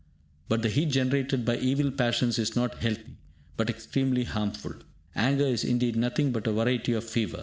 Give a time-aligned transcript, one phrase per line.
[0.49, 3.17] But the heat generated by evil passions is not healthy,
[3.55, 4.73] but extremely harmful.
[5.15, 7.39] Anger is, indeed, nothing but a variety of fever.